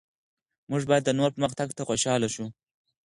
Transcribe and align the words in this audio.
موږ 0.69 0.81
باید 0.89 1.03
د 1.05 1.09
نورو 1.17 1.33
پرمختګ 1.35 1.67
ته 1.77 1.81
خوشحال 1.89 2.21
شو. 2.35 2.45